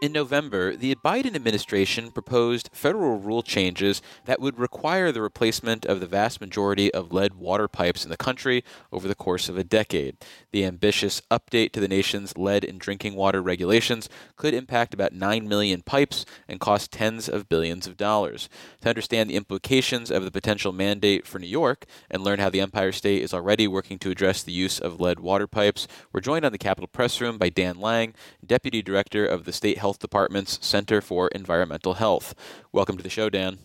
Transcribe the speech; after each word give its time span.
In 0.00 0.12
November, 0.12 0.76
the 0.76 0.94
Biden 0.94 1.34
administration 1.34 2.10
proposed 2.10 2.70
federal 2.72 3.18
rule 3.18 3.42
changes 3.42 4.00
that 4.24 4.40
would 4.40 4.58
require 4.58 5.12
the 5.12 5.20
replacement 5.20 5.84
of 5.84 6.00
the 6.00 6.06
vast 6.06 6.40
majority 6.40 6.90
of 6.94 7.12
lead 7.12 7.34
water 7.34 7.68
pipes 7.68 8.02
in 8.02 8.08
the 8.10 8.16
country 8.16 8.64
over 8.90 9.06
the 9.06 9.14
course 9.14 9.50
of 9.50 9.58
a 9.58 9.64
decade. 9.64 10.16
The 10.52 10.64
ambitious 10.64 11.20
update 11.30 11.72
to 11.72 11.80
the 11.80 11.88
nation's 11.88 12.38
lead 12.38 12.64
in 12.64 12.78
drinking 12.78 13.14
water 13.14 13.42
regulations 13.42 14.08
could 14.36 14.54
impact 14.54 14.94
about 14.94 15.12
9 15.12 15.46
million 15.46 15.82
pipes 15.82 16.24
and 16.48 16.58
cost 16.58 16.92
tens 16.92 17.28
of 17.28 17.50
billions 17.50 17.86
of 17.86 17.98
dollars. 17.98 18.48
To 18.80 18.88
understand 18.88 19.28
the 19.28 19.36
implications 19.36 20.10
of 20.10 20.24
the 20.24 20.30
potential 20.30 20.72
mandate 20.72 21.26
for 21.26 21.38
New 21.38 21.46
York 21.46 21.84
and 22.10 22.24
learn 22.24 22.38
how 22.38 22.48
the 22.48 22.62
Empire 22.62 22.92
State 22.92 23.22
is 23.22 23.34
already 23.34 23.68
working 23.68 23.98
to 23.98 24.10
address 24.10 24.42
the 24.42 24.52
use 24.52 24.78
of 24.78 24.98
lead 24.98 25.20
water 25.20 25.46
pipes, 25.46 25.86
we're 26.10 26.22
joined 26.22 26.46
on 26.46 26.52
the 26.52 26.58
Capitol 26.58 26.88
Press 26.88 27.20
Room 27.20 27.36
by 27.36 27.50
Dan 27.50 27.78
Lang, 27.78 28.14
Deputy 28.46 28.80
Director 28.80 29.26
of 29.26 29.44
the 29.44 29.52
State 29.52 29.76
Health 29.76 29.89
Health 29.90 29.98
Department's 29.98 30.64
Center 30.64 31.00
for 31.00 31.26
Environmental 31.34 31.94
Health. 31.94 32.32
Welcome 32.70 32.96
to 32.96 33.02
the 33.02 33.10
show, 33.10 33.28
Dan. 33.28 33.58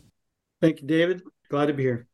Thank 0.60 0.82
you, 0.82 0.88
David. 0.88 1.22
Glad 1.52 1.68
to 1.68 1.74
be 1.74 1.84
here. 1.84 2.08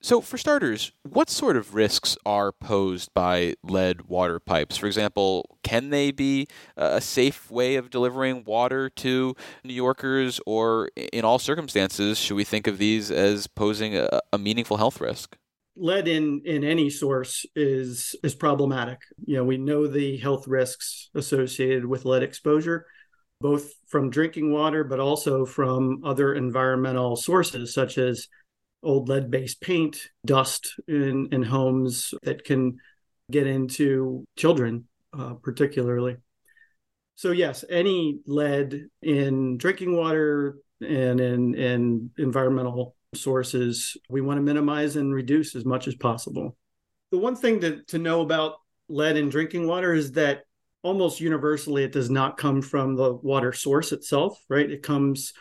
So, 0.00 0.20
for 0.20 0.38
starters, 0.38 0.92
what 1.02 1.28
sort 1.28 1.56
of 1.56 1.74
risks 1.74 2.16
are 2.24 2.52
posed 2.52 3.12
by 3.14 3.54
lead 3.64 4.02
water 4.02 4.38
pipes? 4.38 4.76
For 4.76 4.86
example, 4.86 5.58
can 5.64 5.90
they 5.90 6.12
be 6.12 6.46
a 6.76 7.00
safe 7.00 7.50
way 7.50 7.74
of 7.74 7.90
delivering 7.90 8.44
water 8.44 8.90
to 8.90 9.34
New 9.64 9.74
Yorkers, 9.74 10.40
or 10.46 10.90
in 11.12 11.24
all 11.24 11.40
circumstances, 11.40 12.16
should 12.16 12.36
we 12.36 12.44
think 12.44 12.68
of 12.68 12.78
these 12.78 13.10
as 13.10 13.48
posing 13.48 13.96
a, 13.96 14.20
a 14.32 14.38
meaningful 14.38 14.76
health 14.76 15.00
risk? 15.00 15.36
Lead 15.74 16.06
in 16.06 16.42
in 16.44 16.62
any 16.62 16.90
source 16.90 17.44
is 17.56 18.14
is 18.22 18.36
problematic. 18.36 19.00
You 19.24 19.38
know, 19.38 19.44
we 19.44 19.56
know 19.56 19.88
the 19.88 20.16
health 20.18 20.46
risks 20.46 21.10
associated 21.16 21.86
with 21.86 22.04
lead 22.04 22.22
exposure 22.22 22.86
both 23.40 23.72
from 23.86 24.10
drinking 24.10 24.52
water, 24.52 24.84
but 24.84 25.00
also 25.00 25.46
from 25.46 26.02
other 26.04 26.34
environmental 26.34 27.16
sources, 27.16 27.72
such 27.72 27.98
as 27.98 28.28
old 28.82 29.08
lead 29.08 29.30
based 29.30 29.60
paint, 29.60 30.08
dust 30.24 30.74
in, 30.86 31.28
in 31.32 31.42
homes 31.42 32.14
that 32.22 32.44
can 32.44 32.78
get 33.30 33.46
into 33.46 34.24
children, 34.36 34.86
uh, 35.16 35.34
particularly. 35.34 36.16
So, 37.16 37.32
yes, 37.32 37.64
any 37.68 38.20
lead 38.26 38.86
in 39.02 39.56
drinking 39.56 39.96
water 39.96 40.58
and 40.80 41.20
in, 41.20 41.54
in 41.54 42.10
environmental 42.16 42.94
sources, 43.14 43.96
we 44.08 44.20
want 44.20 44.38
to 44.38 44.42
minimize 44.42 44.96
and 44.96 45.12
reduce 45.12 45.56
as 45.56 45.64
much 45.64 45.88
as 45.88 45.94
possible. 45.96 46.56
The 47.10 47.18
one 47.18 47.36
thing 47.36 47.60
to, 47.60 47.82
to 47.84 47.98
know 47.98 48.20
about 48.20 48.56
lead 48.88 49.16
in 49.16 49.28
drinking 49.28 49.66
water 49.66 49.94
is 49.94 50.12
that 50.12 50.42
almost 50.82 51.20
universally 51.20 51.84
it 51.84 51.92
does 51.92 52.10
not 52.10 52.36
come 52.36 52.62
from 52.62 52.94
the 52.94 53.12
water 53.14 53.52
source 53.52 53.92
itself 53.92 54.38
right? 54.48 54.70
It 54.70 54.82
comes 54.82 55.32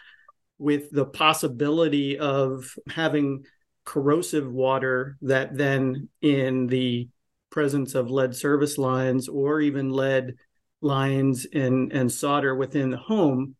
with 0.57 0.89
the 0.91 1.05
possibility 1.05 2.17
of 2.17 2.73
having 2.89 3.43
corrosive 3.85 4.51
water 4.51 5.17
that 5.21 5.55
then 5.55 6.09
in 6.21 6.67
the 6.67 7.07
presence 7.49 7.95
of 7.95 8.11
lead 8.11 8.35
service 8.35 8.77
lines 8.77 9.29
or 9.29 9.61
even 9.61 9.89
lead 9.91 10.35
lines 10.81 11.45
and, 11.53 11.91
and 11.93 12.11
solder 12.11 12.55
within 12.55 12.89
the 12.89 12.97
home 12.97 13.55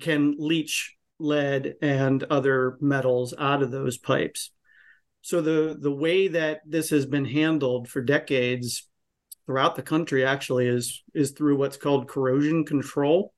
can 0.00 0.34
leach 0.38 0.96
lead 1.18 1.74
and 1.82 2.24
other 2.24 2.76
metals 2.80 3.34
out 3.38 3.62
of 3.62 3.70
those 3.70 3.98
pipes. 3.98 4.50
So 5.22 5.40
the 5.40 5.76
the 5.78 5.92
way 5.92 6.28
that 6.28 6.60
this 6.66 6.90
has 6.90 7.04
been 7.06 7.26
handled 7.26 7.88
for 7.88 8.00
decades 8.00 8.88
throughout 9.50 9.74
the 9.74 9.82
country 9.82 10.24
actually 10.24 10.68
is 10.68 11.02
is 11.12 11.32
through 11.32 11.56
what's 11.56 11.76
called 11.76 12.06
corrosion 12.06 12.64
control 12.64 13.34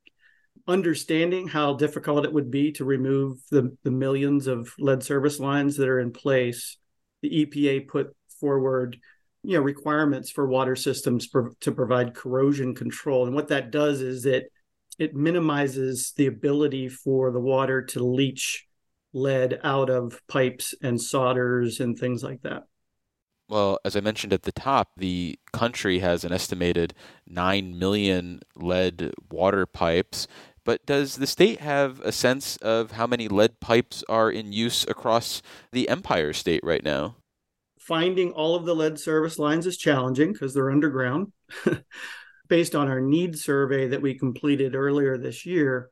understanding 0.68 1.48
how 1.48 1.72
difficult 1.72 2.26
it 2.26 2.32
would 2.32 2.50
be 2.50 2.70
to 2.70 2.84
remove 2.84 3.38
the, 3.50 3.74
the 3.82 3.90
millions 3.90 4.46
of 4.46 4.70
lead 4.78 5.02
service 5.02 5.40
lines 5.40 5.76
that 5.78 5.88
are 5.88 6.00
in 6.00 6.12
place. 6.12 6.76
The 7.22 7.46
epa 7.46 7.88
put 7.88 8.14
forward 8.38 8.98
you 9.42 9.56
know 9.56 9.62
requirements 9.62 10.30
for 10.30 10.46
water 10.46 10.76
systems 10.76 11.24
for, 11.24 11.52
to 11.60 11.72
provide 11.72 12.14
corrosion 12.14 12.74
control. 12.74 13.24
And 13.24 13.34
what 13.34 13.48
that 13.48 13.70
does 13.70 14.02
is 14.02 14.26
it 14.26 14.52
it 14.98 15.14
minimizes 15.14 16.12
the 16.18 16.26
ability 16.26 16.90
for 16.90 17.30
the 17.30 17.40
water 17.40 17.80
to 17.86 18.04
leach 18.04 18.66
lead 19.14 19.60
out 19.64 19.88
of 19.88 20.20
pipes 20.28 20.74
and 20.82 21.00
solders 21.00 21.80
and 21.80 21.98
things 21.98 22.22
like 22.22 22.42
that 22.42 22.64
well, 23.52 23.78
as 23.84 23.94
I 23.94 24.00
mentioned 24.00 24.32
at 24.32 24.44
the 24.44 24.50
top, 24.50 24.92
the 24.96 25.38
country 25.52 25.98
has 25.98 26.24
an 26.24 26.32
estimated 26.32 26.94
9 27.26 27.78
million 27.78 28.40
lead 28.56 29.12
water 29.30 29.66
pipes. 29.66 30.26
But 30.64 30.86
does 30.86 31.16
the 31.16 31.26
state 31.26 31.60
have 31.60 32.00
a 32.00 32.12
sense 32.12 32.56
of 32.56 32.92
how 32.92 33.06
many 33.06 33.28
lead 33.28 33.60
pipes 33.60 34.02
are 34.08 34.30
in 34.30 34.54
use 34.54 34.86
across 34.88 35.42
the 35.70 35.90
Empire 35.90 36.32
State 36.32 36.64
right 36.64 36.82
now? 36.82 37.16
Finding 37.78 38.32
all 38.32 38.54
of 38.54 38.64
the 38.64 38.74
lead 38.74 38.98
service 38.98 39.38
lines 39.38 39.66
is 39.66 39.76
challenging 39.76 40.32
because 40.32 40.54
they're 40.54 40.70
underground. 40.70 41.32
Based 42.48 42.74
on 42.74 42.88
our 42.88 43.02
need 43.02 43.38
survey 43.38 43.88
that 43.88 44.00
we 44.00 44.14
completed 44.18 44.74
earlier 44.74 45.18
this 45.18 45.44
year, 45.44 45.90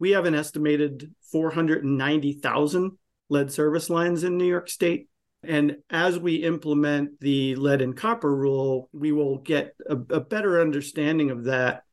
we 0.00 0.10
have 0.10 0.24
an 0.24 0.34
estimated 0.34 1.14
490,000 1.30 2.98
lead 3.28 3.52
service 3.52 3.88
lines 3.88 4.24
in 4.24 4.36
New 4.36 4.46
York 4.46 4.68
State. 4.68 5.06
And 5.42 5.76
as 5.88 6.18
we 6.18 6.36
implement 6.36 7.20
the 7.20 7.54
lead 7.56 7.80
and 7.80 7.96
copper 7.96 8.34
rule, 8.34 8.88
we 8.92 9.12
will 9.12 9.38
get 9.38 9.74
a, 9.88 9.94
a, 9.94 10.20
better 10.20 10.60
understanding 10.60 11.30
of 11.30 11.44
that 11.44 11.84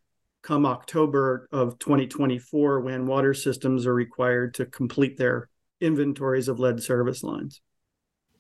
come 0.42 0.66
October 0.66 1.48
of 1.52 1.78
2024 1.78 2.82
when 2.82 3.06
water 3.06 3.34
systems 3.34 3.86
are 3.86 3.94
required 3.94 4.56
to 4.56 4.66
complete 4.66 5.18
their 5.18 5.50
inventories 5.80 6.48
of 6.48 6.60
lead 6.60 6.82
service 6.82 7.24
lines. 7.24 7.62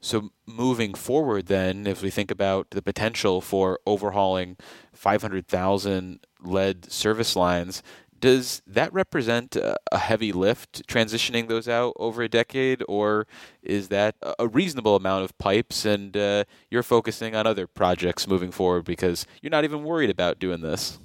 So, 0.02 0.30
moving 0.46 0.94
forward, 0.94 1.48
then, 1.48 1.88
if 1.88 2.04
we 2.04 2.12
think 2.12 2.30
about 2.30 2.70
the 2.72 2.82
potential 2.82 3.42
for 3.42 3.80
overhauling 3.88 4.58
500,000 4.94 6.20
lead 6.44 6.92
service 6.92 7.36
lines, 7.36 7.82
does 8.20 8.62
that 8.66 8.92
represent 8.94 9.56
a 9.56 9.98
heavy 9.98 10.32
lift 10.32 10.88
transitioning 10.88 11.48
those 11.48 11.68
out 11.68 11.94
over 11.98 12.24
a 12.24 12.30
decade, 12.30 12.84
or 12.88 13.28
is 13.62 13.90
that 13.90 14.16
a 14.40 14.48
reasonable 14.48 14.96
amount 14.96 15.24
of 15.24 15.38
pipes 15.38 15.86
and 15.86 16.16
uh, 16.16 16.44
you're 16.70 16.84
focusing 16.84 17.36
on 17.36 17.46
other 17.46 17.68
projects 17.68 18.28
moving 18.28 18.52
forward 18.52 18.86
because 18.86 19.26
you're 19.42 19.52
not 19.52 19.64
even 19.64 19.84
worried 19.84 20.10
about 20.10 20.40
doing 20.40 20.62
this? 20.62 21.00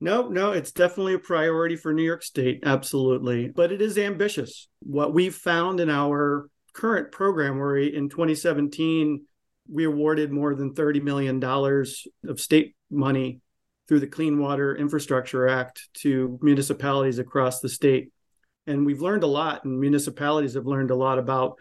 No, 0.00 0.28
no, 0.28 0.50
it's 0.50 0.72
definitely 0.72 1.14
a 1.14 1.18
priority 1.20 1.76
for 1.76 1.92
New 1.92 2.02
York 2.02 2.24
State, 2.24 2.64
absolutely. 2.64 3.48
But 3.48 3.70
it 3.70 3.80
is 3.80 3.96
ambitious. 3.96 4.66
What 4.80 5.14
we've 5.14 5.34
found 5.34 5.78
in 5.78 5.88
our 5.88 6.48
current 6.72 7.12
program, 7.12 7.58
where 7.60 7.76
in 7.76 8.08
2017 8.08 9.24
we 9.70 9.84
awarded 9.84 10.32
more 10.32 10.56
than 10.56 10.74
$30 10.74 11.02
million 11.02 11.42
of 11.44 12.40
state 12.40 12.74
money 12.90 13.41
through 13.88 14.00
the 14.00 14.06
Clean 14.06 14.38
Water 14.38 14.76
Infrastructure 14.76 15.48
Act 15.48 15.88
to 15.94 16.38
municipalities 16.42 17.18
across 17.18 17.60
the 17.60 17.68
state. 17.68 18.12
And 18.66 18.86
we've 18.86 19.02
learned 19.02 19.24
a 19.24 19.28
lot, 19.28 19.64
and 19.64 19.80
municipalities 19.80 20.54
have 20.54 20.66
learned 20.66 20.90
a 20.90 20.96
lot 20.96 21.18
about 21.18 21.58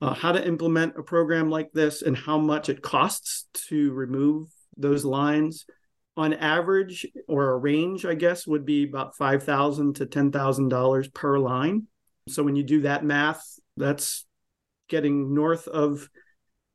uh, 0.00 0.14
how 0.14 0.32
to 0.32 0.46
implement 0.46 0.96
a 0.96 1.02
program 1.02 1.50
like 1.50 1.70
this 1.72 2.02
and 2.02 2.16
how 2.16 2.38
much 2.38 2.68
it 2.68 2.82
costs 2.82 3.46
to 3.68 3.92
remove 3.92 4.48
those 4.76 5.04
lines. 5.04 5.66
On 6.14 6.34
average, 6.34 7.06
or 7.26 7.50
a 7.50 7.56
range, 7.56 8.04
I 8.04 8.14
guess, 8.14 8.46
would 8.46 8.66
be 8.66 8.84
about 8.84 9.16
five 9.16 9.44
thousand 9.44 9.96
to 9.96 10.06
ten 10.06 10.30
thousand 10.30 10.68
dollars 10.68 11.08
per 11.08 11.38
line. 11.38 11.86
So 12.28 12.42
when 12.42 12.54
you 12.54 12.62
do 12.62 12.82
that 12.82 13.02
math, 13.02 13.42
that's 13.78 14.26
getting 14.88 15.34
north 15.34 15.68
of 15.68 16.08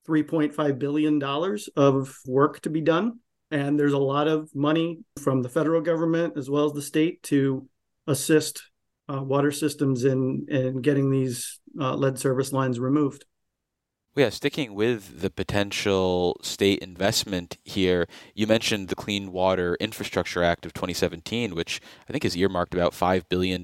three 0.07 0.23
point 0.23 0.55
five 0.55 0.79
billion 0.79 1.19
dollars 1.19 1.69
of 1.75 2.17
work 2.25 2.61
to 2.61 2.71
be 2.71 2.81
done. 2.81 3.19
And 3.51 3.79
there's 3.79 3.93
a 3.93 3.97
lot 3.97 4.27
of 4.27 4.53
money 4.53 4.99
from 5.21 5.41
the 5.41 5.49
federal 5.49 5.81
government 5.81 6.37
as 6.37 6.49
well 6.49 6.65
as 6.65 6.73
the 6.73 6.81
state 6.81 7.23
to 7.23 7.67
assist 8.05 8.61
uh, 9.09 9.21
water 9.21 9.51
systems 9.51 10.03
in, 10.03 10.45
in 10.49 10.81
getting 10.81 11.09
these 11.09 11.59
uh, 11.79 11.95
lead 11.95 12.19
service 12.19 12.51
lines 12.51 12.79
removed. 12.79 13.25
Yeah, 14.17 14.29
sticking 14.29 14.73
with 14.73 15.21
the 15.21 15.29
potential 15.29 16.39
state 16.41 16.79
investment 16.79 17.57
here, 17.63 18.07
you 18.33 18.47
mentioned 18.47 18.87
the 18.87 18.95
Clean 18.95 19.31
Water 19.31 19.77
Infrastructure 19.79 20.41
Act 20.41 20.65
of 20.65 20.73
2017, 20.73 21.53
which 21.53 21.79
I 22.09 22.11
think 22.11 22.25
is 22.25 22.35
earmarked 22.35 22.73
about 22.73 22.93
$5 22.93 23.29
billion 23.29 23.63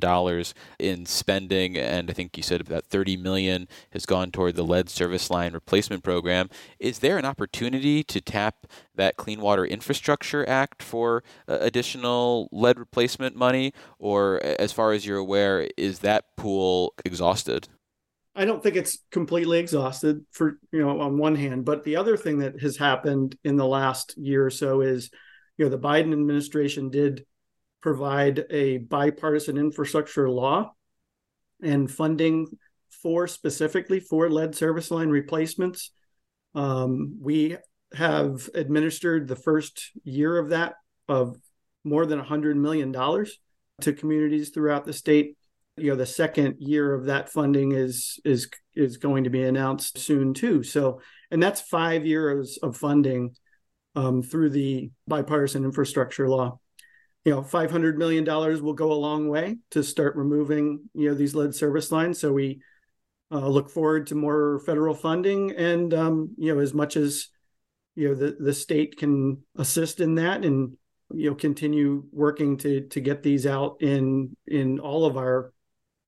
in 0.78 1.08
spending, 1.08 1.76
and 1.76 2.08
I 2.08 2.14
think 2.14 2.38
you 2.38 2.44
said 2.44 2.62
about 2.62 2.86
30 2.86 3.18
million 3.18 3.68
has 3.94 4.06
gone 4.06 4.30
toward 4.30 4.56
the 4.56 4.64
lead 4.64 4.92
service 4.92 5.32
line 5.32 5.54
replacement 5.54 6.04
program. 6.04 6.52
Is 6.78 7.00
there 7.00 7.18
an 7.18 7.26
opportunity 7.26 8.04
to 8.04 8.22
tap 8.22 8.68
that 8.94 9.18
Clean 9.18 9.42
Water 9.42 9.66
Infrastructure 9.66 10.48
Act 10.48 10.84
for 10.84 11.24
uh, 11.48 11.58
additional 11.62 12.48
lead 12.52 12.78
replacement 12.78 13.36
money, 13.36 13.74
or 13.98 14.40
as 14.44 14.72
far 14.72 14.92
as 14.92 15.04
you're 15.04 15.18
aware, 15.18 15.68
is 15.78 16.00
that 16.00 16.36
pool 16.38 16.94
exhausted? 17.04 17.70
I 18.36 18.46
don't 18.46 18.64
think 18.64 18.76
it's 18.76 18.98
completely 19.12 19.60
exhausted 19.60 20.26
for 20.32 20.58
you 20.72 20.80
know 20.80 21.00
on 21.02 21.18
one 21.18 21.36
hand, 21.36 21.66
but 21.66 21.84
the 21.84 21.98
other 21.98 22.18
thing 22.18 22.40
that 22.40 22.60
has 22.62 22.78
happened 22.78 23.38
in 23.44 23.58
the 23.58 23.68
last 23.68 24.16
year 24.18 24.46
or 24.46 24.50
so 24.50 24.82
is 24.82 25.12
you 25.58 25.66
know 25.66 25.70
the 25.70 25.80
Biden 25.80 26.14
administration 26.14 26.90
did 26.90 27.26
provide 27.82 28.46
a 28.50 28.78
bipartisan 28.78 29.58
infrastructure 29.58 30.30
law 30.30 30.74
and 31.62 31.92
funding 31.92 32.48
for 33.02 33.28
specifically 33.28 34.00
for 34.00 34.30
lead 34.30 34.56
service 34.56 34.90
line 34.90 35.10
replacements. 35.10 35.92
Um, 36.56 37.18
we 37.22 37.58
have 37.94 38.50
administered 38.56 39.28
the 39.28 39.36
first 39.36 39.92
year 40.04 40.38
of 40.38 40.50
that 40.50 40.76
of 41.08 41.38
more 41.84 42.06
than 42.06 42.22
$100 42.22 42.56
million 42.56 42.94
to 43.82 43.94
communities 43.94 44.50
throughout 44.50 44.86
the 44.86 44.94
state. 44.94 45.38
You 45.78 45.92
know, 45.92 45.96
the 45.96 46.06
second 46.06 46.58
year 46.60 46.94
of 46.94 47.06
that 47.06 47.30
funding 47.30 47.72
is 47.72 48.20
is 48.24 48.50
is 48.76 48.98
going 48.98 49.24
to 49.24 49.30
be 49.30 49.44
announced 49.44 49.98
soon 49.98 50.34
too. 50.34 50.64
So, 50.64 51.02
and 51.32 51.42
that's 51.42 51.62
five 51.62 52.06
years 52.06 52.60
of 52.62 52.78
funding 52.78 53.36
um, 53.96 54.22
through 54.22 54.52
the 54.52 54.92
bipartisan 55.08 55.64
infrastructure 55.64 56.28
law. 56.28 56.60
You 57.26 57.32
know, 57.32 57.44
five 57.44 57.72
hundred 57.72 57.98
million 57.98 58.24
dollars 58.24 58.62
will 58.62 58.74
go 58.74 58.92
a 58.92 58.94
long 58.94 59.30
way 59.30 59.58
to 59.72 59.84
start 59.84 60.16
removing 60.16 60.90
you 60.94 61.10
know 61.10 61.16
these 61.16 61.36
lead 61.36 61.56
service 61.56 61.92
lines. 61.92 62.20
So 62.20 62.34
we 62.34 62.62
uh, 63.32 63.48
look 63.48 63.70
forward 63.70 64.08
to 64.08 64.16
more 64.16 64.60
federal 64.66 64.94
funding, 64.94 65.52
and 65.52 65.94
um, 65.94 66.36
you 66.38 66.54
know, 66.54 66.62
as 66.62 66.74
much 66.74 66.98
as 66.98 67.30
you 67.96 68.10
know 68.10 68.16
the 68.16 68.36
the 68.40 68.54
state 68.54 68.98
can 68.98 69.42
assist 69.58 70.02
in 70.02 70.16
that, 70.16 70.44
and 70.44 70.78
you 71.14 71.30
know 71.30 71.36
continue 71.36 72.04
working 72.12 72.58
to 72.58 72.82
to 72.90 73.00
get 73.00 73.24
these 73.24 73.48
out 73.48 73.78
in 73.82 74.36
in 74.46 74.80
all 74.80 75.06
of 75.06 75.18
our 75.18 75.53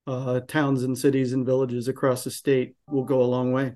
uh, 0.07 0.39
towns 0.41 0.83
and 0.83 0.97
cities 0.97 1.33
and 1.33 1.45
villages 1.45 1.87
across 1.87 2.23
the 2.23 2.31
state 2.31 2.75
will 2.89 3.03
go 3.03 3.21
a 3.21 3.23
long 3.23 3.51
way. 3.51 3.73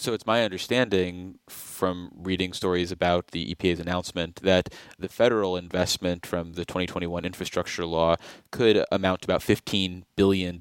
So 0.00 0.14
it's 0.14 0.24
my 0.24 0.44
understanding 0.44 1.40
from 1.46 2.10
reading 2.16 2.54
stories 2.54 2.90
about 2.90 3.32
the 3.32 3.54
EPA's 3.54 3.80
announcement 3.80 4.36
that 4.36 4.72
the 4.98 5.10
federal 5.10 5.58
investment 5.58 6.24
from 6.24 6.54
the 6.54 6.64
2021 6.64 7.26
infrastructure 7.26 7.84
law 7.84 8.16
could 8.50 8.82
amount 8.90 9.20
to 9.20 9.26
about 9.26 9.42
$15 9.42 10.04
billion 10.16 10.58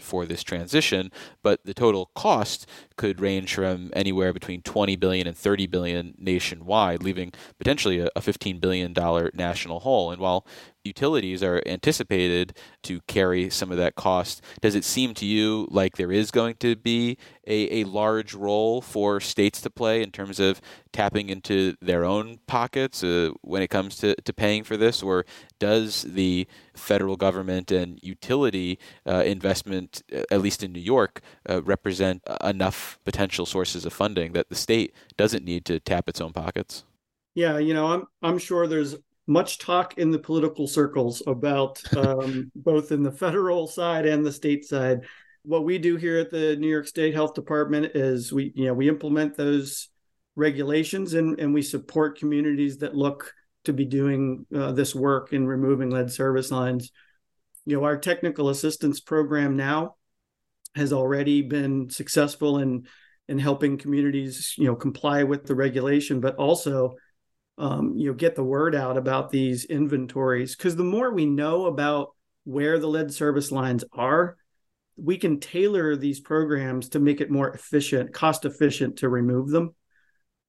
for 0.00 0.26
this 0.26 0.44
transition, 0.44 1.10
but 1.42 1.64
the 1.64 1.74
total 1.74 2.12
cost 2.14 2.68
could 2.96 3.20
range 3.20 3.52
from 3.52 3.90
anywhere 3.94 4.32
between 4.32 4.62
20 4.62 4.94
billion 4.94 5.26
and 5.26 5.36
30 5.36 5.66
billion 5.66 6.14
nationwide, 6.16 7.02
leaving 7.02 7.32
potentially 7.58 7.98
a, 7.98 8.08
a 8.14 8.20
15 8.20 8.60
billion 8.60 8.92
dollar 8.92 9.32
national 9.34 9.80
hole. 9.80 10.12
And 10.12 10.20
while 10.22 10.46
utilities 10.84 11.42
are 11.42 11.62
anticipated 11.66 12.56
to 12.82 13.00
carry 13.02 13.50
some 13.50 13.70
of 13.70 13.76
that 13.78 13.94
cost. 13.94 14.42
Does 14.60 14.74
it 14.74 14.84
seem 14.84 15.14
to 15.14 15.26
you 15.26 15.66
like 15.70 15.96
there 15.96 16.12
is 16.12 16.30
going 16.30 16.56
to 16.56 16.76
be 16.76 17.18
a, 17.46 17.80
a 17.80 17.84
large 17.84 18.34
role 18.34 18.80
for 18.80 19.20
states 19.20 19.60
to 19.62 19.70
play 19.70 20.02
in 20.02 20.10
terms 20.10 20.40
of 20.40 20.60
tapping 20.92 21.28
into 21.28 21.74
their 21.80 22.04
own 22.04 22.38
pockets 22.46 23.04
uh, 23.04 23.30
when 23.42 23.62
it 23.62 23.68
comes 23.68 23.96
to, 23.96 24.14
to 24.14 24.32
paying 24.32 24.64
for 24.64 24.76
this? 24.76 25.02
Or 25.02 25.24
does 25.58 26.02
the 26.02 26.46
federal 26.74 27.16
government 27.16 27.70
and 27.70 27.98
utility 28.02 28.78
uh, 29.06 29.22
investment, 29.24 30.02
at 30.30 30.40
least 30.40 30.62
in 30.62 30.72
New 30.72 30.80
York, 30.80 31.20
uh, 31.48 31.62
represent 31.62 32.22
enough 32.42 32.98
potential 33.04 33.46
sources 33.46 33.84
of 33.84 33.92
funding 33.92 34.32
that 34.32 34.48
the 34.48 34.54
state 34.54 34.94
doesn't 35.16 35.44
need 35.44 35.64
to 35.66 35.80
tap 35.80 36.08
its 36.08 36.20
own 36.20 36.32
pockets? 36.32 36.84
Yeah, 37.34 37.58
you 37.58 37.72
know, 37.72 37.86
I'm 37.86 38.06
I'm 38.20 38.38
sure 38.38 38.66
there's 38.66 38.96
much 39.28 39.58
talk 39.58 39.98
in 39.98 40.10
the 40.10 40.18
political 40.18 40.66
circles 40.66 41.22
about 41.26 41.80
um, 41.96 42.50
both 42.56 42.90
in 42.90 43.02
the 43.02 43.12
federal 43.12 43.66
side 43.66 44.06
and 44.06 44.24
the 44.24 44.32
state 44.32 44.64
side. 44.64 45.00
What 45.44 45.64
we 45.64 45.78
do 45.78 45.96
here 45.96 46.18
at 46.18 46.30
the 46.30 46.56
New 46.56 46.68
York 46.68 46.86
State 46.86 47.14
Health 47.14 47.34
Department 47.34 47.92
is 47.94 48.32
we, 48.32 48.52
you 48.56 48.66
know, 48.66 48.74
we 48.74 48.88
implement 48.88 49.36
those 49.36 49.88
regulations 50.34 51.14
and, 51.14 51.38
and 51.38 51.52
we 51.52 51.62
support 51.62 52.18
communities 52.18 52.78
that 52.78 52.96
look 52.96 53.34
to 53.64 53.72
be 53.72 53.84
doing 53.84 54.46
uh, 54.54 54.72
this 54.72 54.94
work 54.94 55.32
in 55.32 55.46
removing 55.46 55.90
lead 55.90 56.10
service 56.10 56.50
lines. 56.50 56.90
You 57.66 57.76
know, 57.76 57.84
our 57.84 57.98
technical 57.98 58.48
assistance 58.48 58.98
program 58.98 59.56
now 59.56 59.96
has 60.74 60.92
already 60.92 61.42
been 61.42 61.90
successful 61.90 62.58
in 62.58 62.86
in 63.28 63.38
helping 63.38 63.76
communities, 63.76 64.54
you 64.56 64.64
know, 64.64 64.74
comply 64.74 65.22
with 65.22 65.44
the 65.44 65.54
regulation, 65.54 66.18
but 66.18 66.36
also 66.36 66.94
um, 67.58 67.94
you 67.96 68.08
know 68.08 68.14
get 68.14 68.34
the 68.34 68.44
word 68.44 68.74
out 68.74 68.96
about 68.96 69.30
these 69.30 69.64
inventories. 69.64 70.56
Because 70.56 70.76
the 70.76 70.84
more 70.84 71.12
we 71.12 71.26
know 71.26 71.66
about 71.66 72.14
where 72.44 72.78
the 72.78 72.86
lead 72.86 73.12
service 73.12 73.52
lines 73.52 73.84
are 73.92 74.36
we 74.98 75.16
can 75.16 75.38
tailor 75.38 75.96
these 75.96 76.18
programs 76.18 76.88
to 76.90 76.98
make 76.98 77.20
it 77.20 77.30
more 77.30 77.50
efficient 77.50 78.12
cost 78.12 78.44
efficient 78.44 78.98
to 78.98 79.08
remove 79.08 79.48
them. 79.48 79.74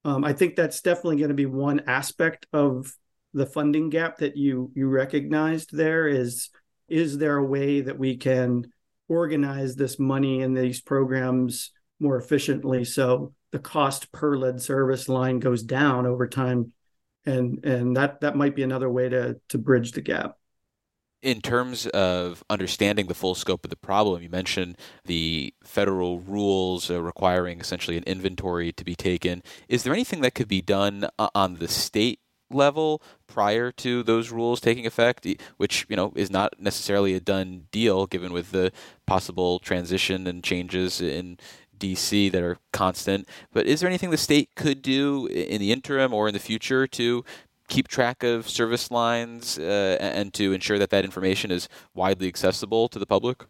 Um, 0.06 0.24
i 0.24 0.32
think 0.34 0.56
that's 0.56 0.82
definitely 0.82 1.18
going 1.18 1.30
to 1.30 1.36
be 1.36 1.46
one 1.46 1.82
aspect 1.88 2.48
of 2.54 2.96
the 3.34 3.46
funding 3.46 3.90
gap 3.90 4.18
that 4.20 4.38
you 4.38 4.72
you 4.74 4.88
recognized 4.88 5.76
there 5.76 6.08
is 6.08 6.50
is 6.88 7.18
there 7.18 7.38
a 7.38 7.46
way 7.46 7.82
that 7.82 8.00
we 8.00 8.18
can 8.18 8.72
organize 9.08 9.76
this 9.76 10.00
money 10.00 10.42
in 10.42 10.54
these 10.54 10.82
programs 10.82 11.72
more 12.00 12.18
efficiently 12.18 12.86
so 12.86 13.34
the 13.52 13.60
cost 13.60 14.12
per 14.12 14.38
lead 14.38 14.62
service 14.62 15.10
line 15.10 15.40
goes 15.40 15.64
down 15.64 16.06
over 16.06 16.28
time 16.28 16.72
and 17.30 17.66
and 17.66 17.96
that 17.96 18.22
that 18.22 18.36
might 18.36 18.56
be 18.56 18.64
another 18.64 18.90
way 18.90 19.10
to 19.10 19.40
to 19.50 19.58
bridge 19.58 19.92
the 19.94 20.02
gap 20.02 20.36
in 21.22 21.42
terms 21.42 21.86
of 21.88 22.44
understanding 22.50 23.08
the 23.08 23.14
full 23.14 23.36
scope 23.36 23.66
of 23.66 23.70
the 23.70 23.76
problem, 23.76 24.22
you 24.22 24.30
mentioned 24.30 24.78
the 25.06 25.54
federal 25.64 26.20
rules 26.22 26.90
requiring 26.90 27.60
essentially 27.60 27.98
an 27.98 28.04
inventory 28.06 28.72
to 28.72 28.86
be 28.86 28.96
taken. 28.96 29.44
Is 29.68 29.84
there 29.84 29.94
anything 29.94 30.22
that 30.22 30.34
could 30.34 30.48
be 30.48 30.62
done 30.62 31.08
uh, 31.18 31.30
on 31.36 31.56
the 31.56 31.68
state 31.68 32.20
level 32.52 33.02
prior 33.28 33.72
to 33.72 34.02
those 34.04 34.32
rules 34.32 34.60
taking 34.60 34.86
effect, 34.86 35.28
which 35.58 35.86
you 35.90 35.96
know 35.96 36.14
is 36.16 36.32
not 36.32 36.54
necessarily 36.60 37.14
a 37.14 37.20
done 37.20 37.68
deal, 37.72 38.08
given 38.08 38.34
with 38.34 38.52
the 38.52 38.72
possible 39.06 39.60
transition 39.60 40.26
and 40.26 40.44
changes 40.44 41.02
in 41.02 41.38
DC 41.80 42.32
that 42.32 42.44
are 42.44 42.58
constant. 42.72 43.28
But 43.54 43.66
is 43.66 43.80
there 43.80 43.90
anything 43.90 44.10
the 44.10 44.18
state 44.18 44.50
could 44.56 44.82
do 44.82 45.28
in 45.28 45.60
the 45.60 45.72
interim 45.72 46.14
or 46.14 46.28
in 46.28 46.34
the 46.34 46.40
future 46.40 46.88
to 46.88 47.24
keep 47.68 47.88
track 47.88 48.24
of 48.24 48.50
service 48.50 48.92
lines 48.92 49.58
uh, 49.58 49.98
and 50.00 50.34
to 50.34 50.54
ensure 50.54 50.80
that 50.80 50.90
that 50.90 51.06
information 51.06 51.52
is 51.52 51.70
widely 51.94 52.28
accessible 52.28 52.90
to 52.90 53.00
the 53.00 53.06
public? 53.06 53.46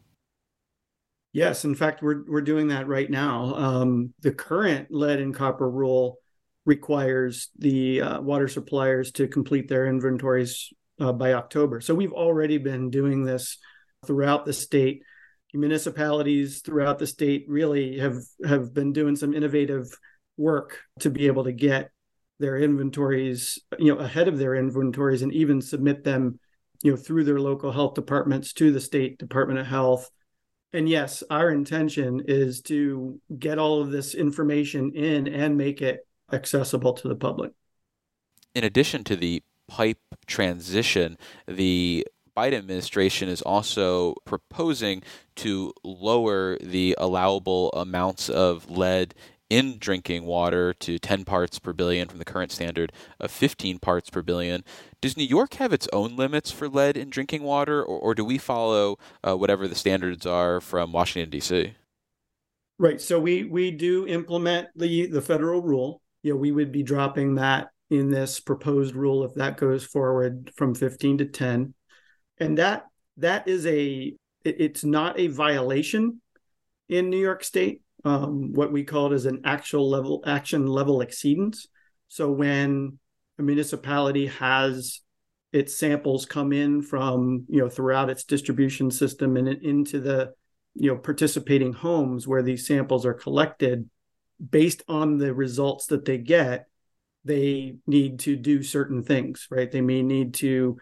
Yes, 1.32 1.64
in 1.64 1.76
fact, 1.76 2.02
we're 2.02 2.24
we're 2.28 2.42
doing 2.42 2.70
that 2.70 2.88
right 2.88 3.10
now. 3.10 3.54
Um, 3.54 4.14
the 4.22 4.32
current 4.32 4.88
lead 4.90 5.20
and 5.20 5.34
copper 5.34 5.70
rule 5.70 6.18
requires 6.66 7.50
the 7.58 8.02
uh, 8.02 8.22
water 8.22 8.48
suppliers 8.48 9.12
to 9.14 9.28
complete 9.28 9.68
their 9.68 9.86
inventories 9.86 10.74
uh, 11.00 11.14
by 11.14 11.34
October. 11.34 11.82
So 11.82 11.94
we've 11.96 12.14
already 12.14 12.58
been 12.58 12.90
doing 12.90 13.24
this 13.24 13.58
throughout 14.06 14.46
the 14.46 14.54
state 14.54 15.04
municipalities 15.54 16.62
throughout 16.62 17.00
the 17.00 17.08
state 17.08 17.46
really 17.48 17.98
have 17.98 18.18
have 18.46 18.74
been 18.74 18.94
doing 18.94 19.16
some 19.16 19.34
innovative 19.34 19.98
work 20.38 20.80
to 21.00 21.10
be 21.10 21.28
able 21.28 21.44
to 21.44 21.52
get 21.52 21.92
their 22.40 22.58
inventories 22.58 23.60
you 23.78 23.94
know 23.94 24.00
ahead 24.00 24.28
of 24.28 24.38
their 24.38 24.56
inventories 24.56 25.22
and 25.22 25.34
even 25.34 25.62
submit 25.62 26.04
them 26.04 26.40
you 26.84 26.92
know 26.92 26.98
through 26.98 27.24
their 27.24 27.40
local 27.40 27.72
health 27.72 27.94
departments 27.96 28.54
to 28.54 28.72
the 28.72 28.80
state 28.80 29.18
department 29.18 29.60
of 29.60 29.68
health. 29.68 30.10
And 30.72 30.88
yes 30.88 31.24
our 31.30 31.50
intention 31.50 32.24
is 32.28 32.62
to 32.64 33.20
get 33.38 33.58
all 33.58 33.82
of 33.82 33.92
this 33.92 34.14
information 34.14 34.94
in 34.94 35.28
and 35.28 35.58
make 35.58 35.82
it 35.82 36.08
accessible 36.32 36.94
to 36.94 37.08
the 37.08 37.16
public. 37.16 37.52
In 38.54 38.64
addition 38.64 39.04
to 39.06 39.16
the 39.16 39.42
pipe 39.68 40.00
transition 40.26 41.18
the 41.48 42.06
Biden 42.40 42.54
administration 42.54 43.28
is 43.28 43.42
also 43.42 44.16
proposing 44.24 45.04
to 45.36 45.74
lower 45.84 46.58
the 46.60 46.96
allowable 46.98 47.70
amounts 47.74 48.30
of 48.30 48.70
lead 48.72 49.14
in 49.50 49.78
drinking 49.78 50.24
water 50.24 50.74
to 50.76 50.98
10 50.98 51.26
parts 51.26 51.60
per 51.60 51.74
billion 51.74 52.08
from 52.08 52.18
the 52.18 52.24
current 52.24 52.54
standard 52.54 52.94
of 53.20 53.30
15 53.30 53.80
parts 53.80 54.10
per 54.10 54.22
billion. 54.22 54.64
Does 55.02 55.18
New 55.18 55.26
York 55.26 55.56
have 55.56 55.74
its 55.74 55.90
own 55.92 56.16
limits 56.16 56.50
for 56.50 56.70
lead 56.70 56.96
in 56.96 57.10
drinking 57.10 57.44
water, 57.44 57.84
or, 57.84 58.00
or 58.00 58.16
do 58.16 58.24
we 58.24 58.38
follow 58.38 58.98
uh, 59.22 59.36
whatever 59.36 59.68
the 59.68 59.76
standards 59.76 60.26
are 60.26 60.62
from 60.62 60.94
Washington, 60.94 61.32
D.C.? 61.32 61.74
Right. 62.78 63.02
So 63.02 63.20
we 63.20 63.44
we 63.44 63.72
do 63.72 64.08
implement 64.08 64.70
the 64.78 65.08
the 65.08 65.22
federal 65.22 65.62
rule. 65.62 66.02
You 66.24 66.34
know, 66.34 66.38
we 66.38 66.54
would 66.54 66.72
be 66.72 66.84
dropping 66.84 67.36
that 67.36 67.68
in 67.90 68.10
this 68.10 68.40
proposed 68.40 68.96
rule 68.96 69.26
if 69.26 69.34
that 69.34 69.58
goes 69.58 69.84
forward 69.84 70.52
from 70.56 70.74
15 70.74 71.18
to 71.18 71.26
10 71.26 71.74
and 72.40 72.58
that 72.58 72.86
that 73.18 73.48
is 73.48 73.66
a 73.66 74.14
it's 74.46 74.84
not 74.84 75.20
a 75.20 75.28
violation 75.28 76.22
in 76.88 77.10
New 77.10 77.20
York 77.20 77.44
State. 77.44 77.82
Um, 78.06 78.54
what 78.54 78.72
we 78.72 78.84
call 78.84 79.08
it 79.08 79.16
is 79.16 79.26
an 79.26 79.42
actual 79.44 79.90
level 79.90 80.24
action 80.26 80.66
level 80.66 81.00
exceedance. 81.00 81.68
So 82.08 82.32
when 82.32 82.98
a 83.38 83.44
municipality 83.44 84.28
has 84.28 85.02
its 85.52 85.78
samples 85.78 86.26
come 86.26 86.54
in 86.54 86.82
from 86.82 87.46
you 87.50 87.60
know 87.60 87.70
throughout 87.70 88.10
its 88.10 88.24
distribution 88.24 88.92
system 88.92 89.36
and 89.36 89.48
into 89.48 90.00
the 90.00 90.32
you 90.76 90.92
know 90.92 90.98
participating 90.98 91.74
homes 91.74 92.28
where 92.28 92.44
these 92.44 92.68
samples 92.68 93.06
are 93.06 93.14
collected 93.14 93.90
based 94.50 94.84
on 94.88 95.18
the 95.18 95.34
results 95.34 95.88
that 95.88 96.06
they 96.06 96.18
get 96.18 96.68
they 97.26 97.76
need 97.88 98.20
to 98.20 98.36
do 98.36 98.62
certain 98.62 99.04
things 99.04 99.48
right 99.50 99.72
they 99.72 99.82
may 99.82 100.04
need 100.04 100.36
to 100.36 100.78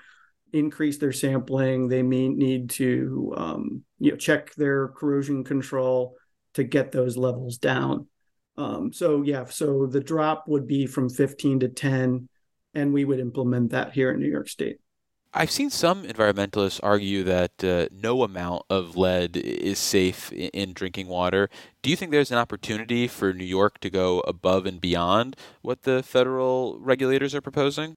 increase 0.53 0.97
their 0.97 1.11
sampling. 1.11 1.87
They 1.87 2.03
may 2.03 2.29
need 2.29 2.69
to 2.71 3.33
um, 3.37 3.83
you 3.99 4.11
know 4.11 4.17
check 4.17 4.53
their 4.55 4.89
corrosion 4.89 5.43
control 5.43 6.15
to 6.53 6.63
get 6.63 6.91
those 6.91 7.17
levels 7.17 7.57
down. 7.57 8.07
Um, 8.57 8.91
so 8.91 9.21
yeah, 9.21 9.45
so 9.45 9.85
the 9.85 9.99
drop 9.99 10.45
would 10.47 10.67
be 10.67 10.87
from 10.87 11.09
15 11.09 11.59
to 11.61 11.67
10, 11.69 12.27
and 12.73 12.93
we 12.93 13.05
would 13.05 13.19
implement 13.19 13.71
that 13.71 13.93
here 13.93 14.11
in 14.11 14.19
New 14.19 14.29
York 14.29 14.49
State. 14.49 14.79
I've 15.33 15.51
seen 15.51 15.69
some 15.69 16.03
environmentalists 16.03 16.79
argue 16.81 17.23
that 17.25 17.63
uh, 17.63 17.87
no 17.91 18.23
amount 18.23 18.63
of 18.71 18.97
lead 18.97 19.37
is 19.37 19.77
safe 19.77 20.31
in, 20.31 20.49
in 20.49 20.73
drinking 20.73 21.07
water. 21.07 21.49
Do 21.83 21.91
you 21.91 21.95
think 21.95 22.11
there's 22.11 22.31
an 22.31 22.39
opportunity 22.39 23.07
for 23.07 23.33
New 23.33 23.45
York 23.45 23.79
to 23.81 23.91
go 23.91 24.21
above 24.21 24.65
and 24.65 24.81
beyond 24.81 25.35
what 25.61 25.83
the 25.83 26.01
federal 26.01 26.79
regulators 26.79 27.35
are 27.35 27.41
proposing? 27.41 27.93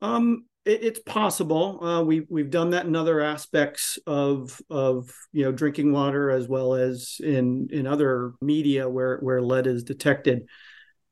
Um, 0.00 0.46
it, 0.64 0.84
it's 0.84 1.00
possible. 1.00 1.84
Uh, 1.84 2.02
we 2.02 2.26
we've 2.28 2.50
done 2.50 2.70
that 2.70 2.86
in 2.86 2.96
other 2.96 3.20
aspects 3.20 3.98
of 4.06 4.60
of 4.70 5.10
you 5.32 5.44
know 5.44 5.52
drinking 5.52 5.92
water 5.92 6.30
as 6.30 6.48
well 6.48 6.74
as 6.74 7.16
in 7.22 7.68
in 7.70 7.86
other 7.86 8.32
media 8.40 8.88
where 8.88 9.18
where 9.18 9.42
lead 9.42 9.66
is 9.66 9.84
detected. 9.84 10.46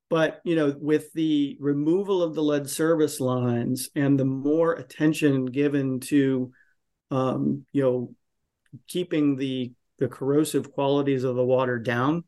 But 0.09 0.41
you 0.45 0.57
know, 0.57 0.75
with 0.79 1.13
the 1.13 1.57
removal 1.61 2.23
of 2.23 2.35
the 2.35 2.43
lead 2.43 2.69
service 2.69 3.21
lines 3.21 3.91
and 3.95 4.19
the 4.19 4.25
more 4.25 4.75
attention 4.75 5.47
given 5.47 6.01
to 6.01 6.53
um, 7.11 7.67
you 7.73 7.83
know 7.83 8.15
keeping 8.89 9.37
the 9.37 9.73
the 9.99 10.09
corrosive 10.09 10.73
qualities 10.73 11.25
of 11.25 11.37
the 11.37 11.45
water 11.45 11.79
down, 11.79 12.25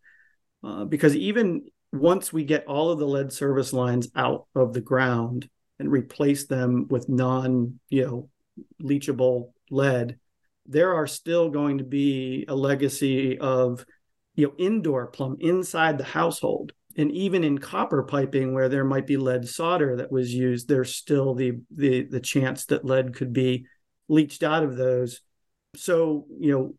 uh, 0.63 0.85
because 0.85 1.17
even 1.17 1.63
once 1.93 2.33
we 2.33 2.45
get 2.45 2.67
all 2.67 2.91
of 2.91 2.99
the 2.99 3.07
lead 3.07 3.33
service 3.33 3.73
lines 3.73 4.09
out 4.15 4.47
of 4.55 4.73
the 4.73 4.81
ground 4.81 5.49
and 5.83 5.93
replace 5.93 6.47
them 6.47 6.87
with 6.89 7.09
non, 7.09 7.79
you 7.89 8.05
know, 8.05 8.29
leachable 8.81 9.53
lead, 9.71 10.19
there 10.67 10.95
are 10.95 11.07
still 11.07 11.51
going 11.51 11.79
to 11.79 11.85
be 11.85 12.45
a 12.49 12.55
legacy 12.55 13.39
of, 13.39 13.85
you 14.35 14.47
know, 14.47 14.55
indoor 14.59 15.09
plumb 15.09 15.37
inside 15.41 15.99
the 15.99 16.05
household. 16.05 16.73
And 16.97 17.11
even 17.11 17.43
in 17.43 17.59
copper 17.59 18.03
piping, 18.03 18.55
where 18.55 18.69
there 18.69 18.85
might 18.85 19.07
be 19.07 19.17
lead 19.17 19.49
solder 19.49 19.97
that 19.97 20.13
was 20.13 20.33
used, 20.33 20.69
there's 20.69 20.95
still 20.95 21.35
the 21.35 21.61
the 21.75 22.05
the 22.05 22.21
chance 22.21 22.67
that 22.67 22.85
lead 22.85 23.15
could 23.15 23.33
be 23.33 23.67
leached 24.09 24.43
out 24.43 24.63
of 24.63 24.77
those. 24.77 25.21
So, 25.75 26.27
you 26.39 26.53
know, 26.53 26.75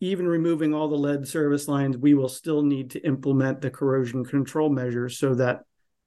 even 0.00 0.26
removing 0.26 0.74
all 0.74 0.88
the 0.88 0.96
lead 0.96 1.26
service 1.26 1.68
lines, 1.68 1.96
we 1.96 2.14
will 2.14 2.28
still 2.28 2.62
need 2.62 2.90
to 2.90 3.06
implement 3.06 3.60
the 3.60 3.70
corrosion 3.70 4.24
control 4.24 4.68
measures 4.68 5.18
so 5.18 5.36
that 5.36 5.60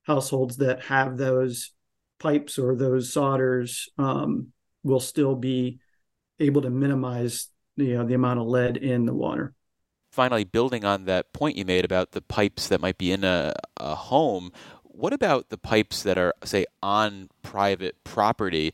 households 0.04 0.58
that 0.58 0.82
have 0.82 1.18
those 1.18 1.72
pipes 2.20 2.60
or 2.60 2.76
those 2.76 3.12
solders 3.12 3.90
um, 3.98 4.50
will 4.84 5.00
still 5.00 5.36
be 5.36 5.80
able 6.40 6.62
to 6.62 6.70
minimize 6.70 7.48
you 7.76 7.98
know, 7.98 8.06
the 8.06 8.14
amount 8.14 8.40
of 8.40 8.48
lead 8.48 8.78
in 8.78 9.06
the 9.06 9.14
water. 9.14 9.54
Finally, 10.12 10.44
building 10.44 10.84
on 10.84 11.06
that 11.06 11.34
point 11.34 11.56
you 11.56 11.66
made 11.66 11.86
about 11.86 12.12
the 12.12 12.22
pipes 12.22 12.68
that 12.68 12.82
might 12.82 12.98
be 12.98 13.12
in 13.12 13.24
a, 13.24 13.54
a 13.78 13.96
home, 13.96 14.52
what 14.84 15.14
about 15.14 15.50
the 15.50 15.58
pipes 15.58 16.04
that 16.04 16.18
are, 16.18 16.34
say, 16.44 16.66
on 16.84 17.30
private 17.42 17.96
property? 18.04 18.74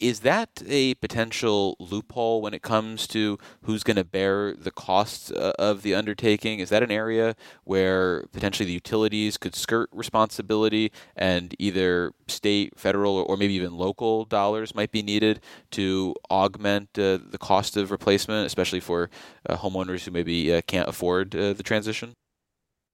Is 0.00 0.20
that 0.20 0.62
a 0.66 0.94
potential 0.94 1.76
loophole 1.78 2.40
when 2.40 2.54
it 2.54 2.62
comes 2.62 3.06
to 3.08 3.38
who's 3.64 3.82
going 3.82 3.98
to 3.98 4.04
bear 4.04 4.54
the 4.54 4.70
costs 4.70 5.30
uh, 5.30 5.52
of 5.58 5.82
the 5.82 5.94
undertaking? 5.94 6.58
Is 6.58 6.70
that 6.70 6.82
an 6.82 6.90
area 6.90 7.36
where 7.64 8.24
potentially 8.32 8.66
the 8.66 8.72
utilities 8.72 9.36
could 9.36 9.54
skirt 9.54 9.90
responsibility 9.92 10.90
and 11.16 11.54
either 11.58 12.12
state, 12.28 12.78
federal, 12.78 13.18
or 13.28 13.36
maybe 13.36 13.52
even 13.52 13.76
local 13.76 14.24
dollars 14.24 14.74
might 14.74 14.90
be 14.90 15.02
needed 15.02 15.40
to 15.72 16.14
augment 16.30 16.88
uh, 16.98 17.18
the 17.30 17.38
cost 17.38 17.76
of 17.76 17.90
replacement, 17.90 18.46
especially 18.46 18.80
for 18.80 19.10
uh, 19.50 19.56
homeowners 19.58 20.04
who 20.06 20.12
maybe 20.12 20.54
uh, 20.54 20.62
can't 20.62 20.88
afford 20.88 21.36
uh, 21.36 21.52
the 21.52 21.62
transition? 21.62 22.14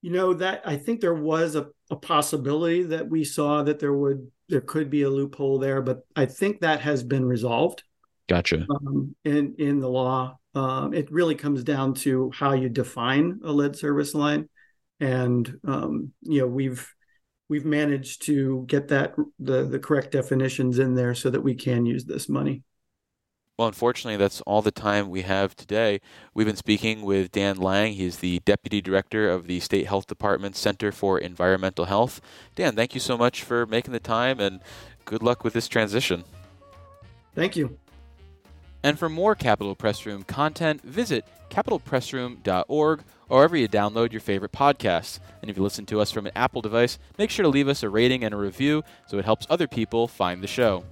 You 0.02 0.10
know 0.10 0.34
that 0.34 0.62
I 0.64 0.76
think 0.76 1.00
there 1.00 1.14
was 1.14 1.54
a, 1.54 1.68
a 1.88 1.96
possibility 1.96 2.82
that 2.82 3.08
we 3.08 3.22
saw 3.22 3.62
that 3.62 3.78
there 3.78 3.94
would 3.94 4.28
there 4.48 4.60
could 4.60 4.90
be 4.90 5.02
a 5.02 5.10
loophole 5.10 5.58
there, 5.58 5.82
but 5.82 6.00
I 6.14 6.26
think 6.26 6.60
that 6.60 6.80
has 6.80 7.02
been 7.02 7.24
resolved. 7.24 7.82
Gotcha. 8.28 8.66
Um, 8.68 9.14
in 9.24 9.54
in 9.58 9.80
the 9.80 9.88
law, 9.88 10.38
um, 10.54 10.94
it 10.94 11.10
really 11.10 11.34
comes 11.34 11.62
down 11.62 11.94
to 11.94 12.30
how 12.34 12.52
you 12.52 12.68
define 12.68 13.40
a 13.44 13.52
lead 13.52 13.76
service 13.76 14.14
line, 14.14 14.48
and 15.00 15.58
um, 15.66 16.12
you 16.22 16.40
know 16.40 16.46
we've 16.46 16.92
we've 17.48 17.64
managed 17.64 18.22
to 18.26 18.64
get 18.66 18.88
that 18.88 19.14
the 19.38 19.64
the 19.64 19.78
correct 19.78 20.12
definitions 20.12 20.78
in 20.78 20.94
there 20.94 21.14
so 21.14 21.30
that 21.30 21.40
we 21.40 21.54
can 21.54 21.86
use 21.86 22.04
this 22.04 22.28
money. 22.28 22.62
Well, 23.58 23.68
unfortunately, 23.68 24.18
that's 24.18 24.42
all 24.42 24.60
the 24.60 24.70
time 24.70 25.08
we 25.08 25.22
have 25.22 25.56
today. 25.56 26.02
We've 26.34 26.46
been 26.46 26.56
speaking 26.56 27.00
with 27.00 27.32
Dan 27.32 27.56
Lang. 27.56 27.94
He's 27.94 28.18
the 28.18 28.40
Deputy 28.44 28.82
Director 28.82 29.30
of 29.30 29.46
the 29.46 29.60
State 29.60 29.86
Health 29.86 30.06
Department 30.06 30.56
Center 30.56 30.92
for 30.92 31.18
Environmental 31.18 31.86
Health. 31.86 32.20
Dan, 32.54 32.76
thank 32.76 32.92
you 32.92 33.00
so 33.00 33.16
much 33.16 33.42
for 33.42 33.64
making 33.64 33.94
the 33.94 34.00
time 34.00 34.40
and 34.40 34.60
good 35.06 35.22
luck 35.22 35.42
with 35.42 35.54
this 35.54 35.68
transition. 35.68 36.25
Thank 37.34 37.56
you. 37.56 37.78
And 38.82 38.98
for 38.98 39.08
more 39.08 39.34
Capitol 39.34 39.75
Press 39.75 40.04
Room 40.04 40.22
content, 40.22 40.82
visit 40.82 41.25
capitolpressroom.org 41.48 43.00
or 43.28 43.38
wherever 43.38 43.56
you 43.56 43.68
download 43.68 44.12
your 44.12 44.20
favorite 44.20 44.52
podcasts. 44.52 45.18
And 45.40 45.50
if 45.50 45.56
you 45.56 45.62
listen 45.62 45.86
to 45.86 46.00
us 46.02 46.10
from 46.10 46.26
an 46.26 46.32
Apple 46.36 46.60
device, 46.60 46.98
make 47.16 47.30
sure 47.30 47.42
to 47.42 47.48
leave 47.48 47.68
us 47.68 47.82
a 47.82 47.88
rating 47.88 48.22
and 48.22 48.34
a 48.34 48.36
review 48.36 48.84
so 49.06 49.16
it 49.16 49.25
helps 49.25 49.46
other 49.48 49.66
people 49.66 50.06
find 50.08 50.42
the 50.42 50.46
show. 50.46 50.84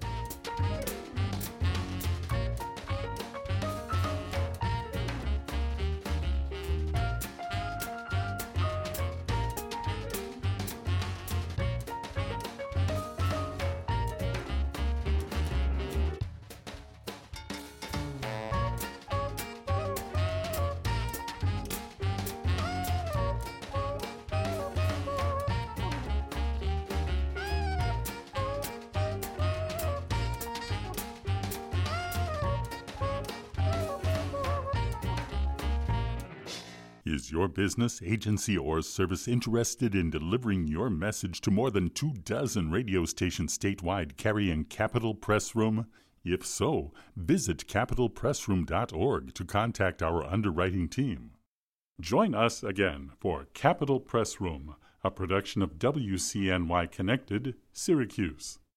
Is 37.06 37.30
your 37.30 37.48
business, 37.48 38.00
agency, 38.02 38.56
or 38.56 38.80
service 38.80 39.28
interested 39.28 39.94
in 39.94 40.08
delivering 40.08 40.66
your 40.68 40.88
message 40.88 41.42
to 41.42 41.50
more 41.50 41.70
than 41.70 41.90
two 41.90 42.14
dozen 42.24 42.70
radio 42.70 43.04
stations 43.04 43.58
statewide 43.58 44.16
carrying 44.16 44.64
Capitol 44.64 45.14
Press 45.14 45.54
Room? 45.54 45.86
If 46.24 46.46
so, 46.46 46.94
visit 47.14 47.66
capitolpressroom.org 47.66 49.34
to 49.34 49.44
contact 49.44 50.02
our 50.02 50.24
underwriting 50.24 50.88
team. 50.88 51.32
Join 52.00 52.34
us 52.34 52.62
again 52.62 53.10
for 53.20 53.48
Capitol 53.52 54.00
Press 54.00 54.40
Room, 54.40 54.74
a 55.02 55.10
production 55.10 55.60
of 55.60 55.78
WCNY 55.78 56.90
Connected, 56.90 57.54
Syracuse. 57.70 58.60